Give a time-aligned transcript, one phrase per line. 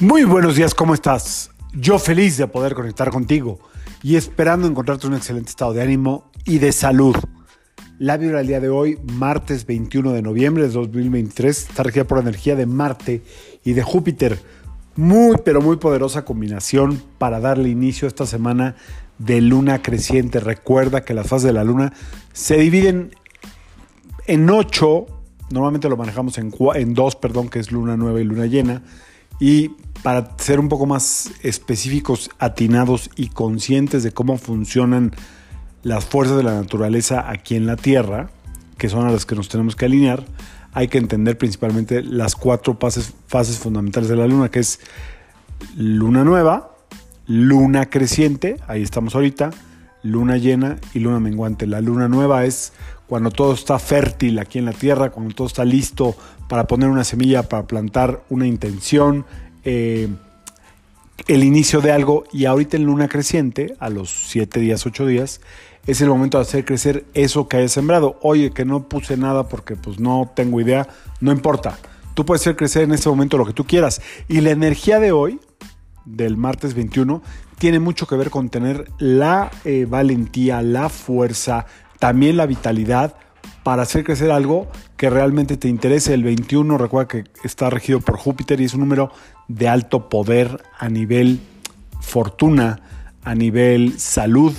[0.00, 1.50] Muy buenos días, ¿cómo estás?
[1.74, 3.58] Yo feliz de poder conectar contigo
[4.00, 7.16] y esperando encontrarte en un excelente estado de ánimo y de salud.
[7.98, 12.20] La vibra del día de hoy, martes 21 de noviembre de 2023, está regida por
[12.20, 13.24] energía de Marte
[13.64, 14.38] y de Júpiter.
[14.94, 18.76] Muy, pero muy poderosa combinación para darle inicio a esta semana
[19.18, 20.38] de luna creciente.
[20.38, 21.92] Recuerda que las fases de la luna
[22.32, 23.16] se dividen
[24.28, 25.06] en ocho,
[25.50, 28.82] normalmente lo manejamos en, en dos, perdón, que es luna nueva y luna llena.
[29.40, 29.70] Y
[30.02, 35.12] para ser un poco más específicos, atinados y conscientes de cómo funcionan
[35.82, 38.30] las fuerzas de la naturaleza aquí en la Tierra,
[38.76, 40.24] que son a las que nos tenemos que alinear,
[40.72, 44.80] hay que entender principalmente las cuatro fases, fases fundamentales de la luna, que es
[45.76, 46.76] luna nueva,
[47.26, 49.50] luna creciente, ahí estamos ahorita,
[50.02, 51.66] luna llena y luna menguante.
[51.66, 52.72] La luna nueva es
[53.06, 56.14] cuando todo está fértil aquí en la tierra, cuando todo está listo
[56.48, 59.24] para poner una semilla, para plantar una intención,
[59.64, 60.08] eh,
[61.26, 65.40] el inicio de algo y ahorita en luna creciente, a los 7 días, 8 días,
[65.86, 68.18] es el momento de hacer crecer eso que hayas sembrado.
[68.22, 70.86] Oye, que no puse nada porque pues no tengo idea,
[71.20, 71.78] no importa.
[72.14, 74.02] Tú puedes hacer crecer en este momento lo que tú quieras.
[74.28, 75.40] Y la energía de hoy,
[76.04, 77.22] del martes 21,
[77.58, 81.66] tiene mucho que ver con tener la eh, valentía, la fuerza,
[81.98, 83.16] también la vitalidad
[83.62, 86.14] para hacer crecer algo que realmente te interese.
[86.14, 89.12] El 21, recuerda que está regido por Júpiter y es un número
[89.48, 91.40] de alto poder a nivel
[92.00, 92.80] fortuna,
[93.24, 94.54] a nivel salud,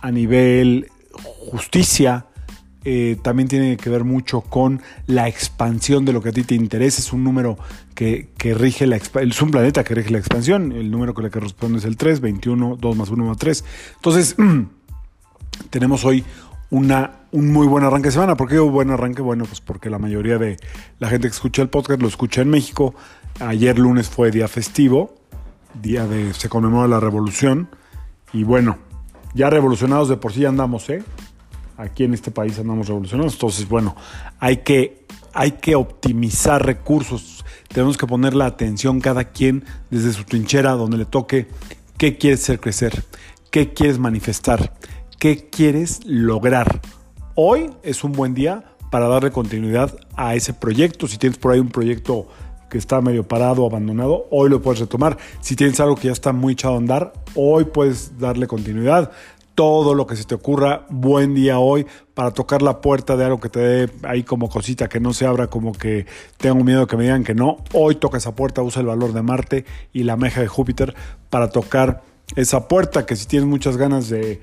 [0.00, 0.88] a nivel
[1.50, 2.26] justicia.
[2.84, 6.54] Eh, también tiene que ver mucho con la expansión de lo que a ti te
[6.54, 7.00] interesa.
[7.00, 7.58] Es un número
[7.98, 10.70] que, rige la es un planeta que rige la expansión.
[10.70, 13.64] El número que le corresponde es el 3, 21, 2 más 1 más 3.
[13.96, 14.36] Entonces,
[15.70, 16.24] tenemos hoy
[16.70, 18.36] una, un muy buen arranque de semana.
[18.36, 19.20] ¿Por qué un buen arranque?
[19.20, 20.58] Bueno, pues porque la mayoría de
[21.00, 22.94] la gente que escucha el podcast lo escucha en México.
[23.40, 25.16] Ayer lunes fue día festivo,
[25.82, 27.68] día de se conmemora la revolución.
[28.32, 28.78] Y bueno,
[29.34, 31.02] ya revolucionados de por sí andamos, ¿eh?
[31.76, 33.32] Aquí en este país andamos revolucionados.
[33.32, 33.96] Entonces, bueno,
[34.38, 35.04] hay que,
[35.38, 37.44] hay que optimizar recursos.
[37.68, 41.48] Tenemos que poner la atención cada quien desde su trinchera donde le toque
[41.96, 43.04] qué quieres hacer crecer,
[43.50, 44.72] qué quieres manifestar
[45.18, 46.80] qué quieres lograr.
[47.34, 51.08] Hoy es un buen día para darle continuidad a ese proyecto.
[51.08, 52.28] Si tienes por ahí un proyecto
[52.70, 55.18] que está medio parado, abandonado, hoy lo puedes retomar.
[55.40, 59.10] Si tienes algo que ya está muy echado a andar, hoy puedes darle continuidad.
[59.58, 63.40] Todo lo que se te ocurra, buen día hoy para tocar la puerta de algo
[63.40, 66.96] que te dé ahí como cosita que no se abra, como que tengo miedo que
[66.96, 67.56] me digan que no.
[67.72, 70.94] Hoy toca esa puerta, usa el valor de Marte y la meja de Júpiter
[71.28, 72.04] para tocar
[72.36, 74.40] esa puerta que si tienes muchas ganas de,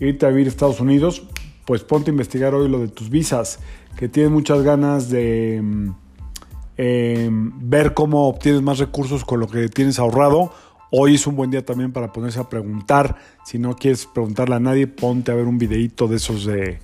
[0.00, 1.22] irte a vivir a Estados Unidos,
[1.64, 3.60] pues ponte a investigar hoy lo de tus visas,
[3.96, 5.90] que tienes muchas ganas de mm,
[6.76, 10.52] em, ver cómo obtienes más recursos con lo que tienes ahorrado.
[10.90, 13.16] Hoy es un buen día también para ponerse a preguntar.
[13.44, 16.78] Si no quieres preguntarle a nadie, ponte a ver un videito de esos de,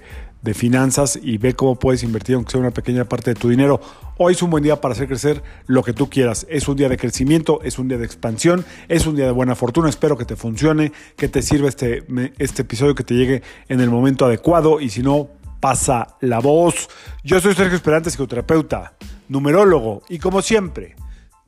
[0.45, 3.81] de finanzas y ve cómo puedes invertir, aunque sea una pequeña parte de tu dinero.
[4.19, 6.47] Hoy es un buen día para hacer crecer lo que tú quieras.
[6.51, 9.55] Es un día de crecimiento, es un día de expansión, es un día de buena
[9.55, 9.89] fortuna.
[9.89, 12.05] Espero que te funcione, que te sirva este,
[12.39, 16.91] este episodio, que te llegue en el momento adecuado y si no, pasa la voz.
[17.23, 18.93] Yo soy Sergio Esperante, psicoterapeuta,
[19.31, 20.95] numerólogo y como siempre,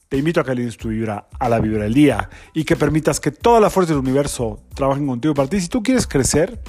[0.08, 3.20] te invito a que alines tu vibra a la vibra del día y que permitas
[3.20, 5.60] que toda la fuerza del universo trabajen contigo para ti.
[5.60, 6.60] Si tú quieres crecer,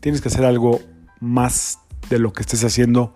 [0.00, 0.80] tienes que hacer algo
[1.20, 1.78] más
[2.10, 3.14] de lo que estés haciendo,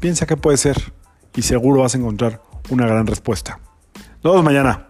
[0.00, 0.92] piensa que puede ser
[1.34, 3.58] y seguro vas a encontrar una gran respuesta.
[4.22, 4.88] Nos vemos mañana.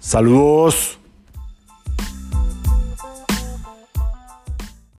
[0.00, 0.98] Saludos.